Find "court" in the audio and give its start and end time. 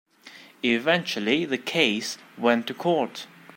2.73-3.27